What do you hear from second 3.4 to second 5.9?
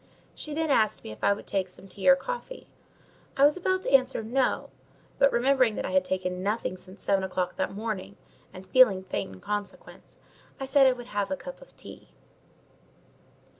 was about to answer No; but remembering that